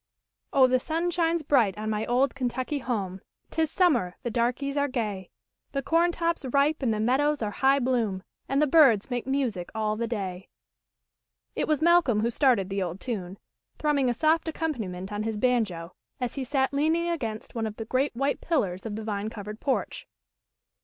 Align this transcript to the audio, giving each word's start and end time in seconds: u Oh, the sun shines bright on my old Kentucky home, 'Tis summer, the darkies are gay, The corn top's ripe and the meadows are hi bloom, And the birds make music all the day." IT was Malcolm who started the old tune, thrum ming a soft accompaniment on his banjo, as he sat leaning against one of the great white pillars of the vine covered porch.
u 0.51 0.61
Oh, 0.61 0.67
the 0.67 0.79
sun 0.79 1.11
shines 1.11 1.43
bright 1.43 1.77
on 1.77 1.91
my 1.91 2.07
old 2.07 2.33
Kentucky 2.33 2.79
home, 2.79 3.21
'Tis 3.51 3.69
summer, 3.69 4.15
the 4.23 4.31
darkies 4.31 4.75
are 4.75 4.87
gay, 4.87 5.29
The 5.73 5.83
corn 5.83 6.11
top's 6.11 6.43
ripe 6.43 6.81
and 6.81 6.91
the 6.91 6.99
meadows 6.99 7.43
are 7.43 7.51
hi 7.51 7.77
bloom, 7.77 8.23
And 8.49 8.59
the 8.63 8.65
birds 8.65 9.11
make 9.11 9.27
music 9.27 9.69
all 9.75 9.95
the 9.95 10.07
day." 10.07 10.49
IT 11.55 11.67
was 11.67 11.83
Malcolm 11.83 12.21
who 12.21 12.31
started 12.31 12.71
the 12.71 12.81
old 12.81 12.99
tune, 12.99 13.37
thrum 13.77 13.95
ming 13.97 14.09
a 14.09 14.13
soft 14.15 14.47
accompaniment 14.47 15.11
on 15.11 15.21
his 15.21 15.37
banjo, 15.37 15.93
as 16.19 16.33
he 16.33 16.43
sat 16.43 16.73
leaning 16.73 17.07
against 17.07 17.53
one 17.53 17.67
of 17.67 17.75
the 17.75 17.85
great 17.85 18.15
white 18.15 18.41
pillars 18.41 18.87
of 18.87 18.95
the 18.95 19.03
vine 19.03 19.29
covered 19.29 19.59
porch. 19.59 20.07